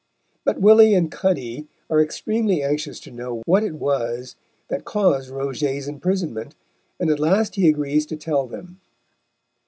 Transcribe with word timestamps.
But 0.43 0.59
Willy 0.59 0.95
and 0.95 1.11
Cuddy 1.11 1.67
are 1.87 2.01
extremely 2.01 2.63
anxious 2.63 2.99
to 3.01 3.11
know 3.11 3.43
what 3.45 3.63
it 3.63 3.75
was 3.75 4.35
that 4.69 4.83
caused 4.83 5.29
Roget's 5.29 5.85
imprisonment, 5.87 6.55
and 6.99 7.11
at 7.11 7.19
last 7.19 7.53
he 7.53 7.69
agrees 7.69 8.07
to 8.07 8.15
tell 8.17 8.47
them. 8.47 8.81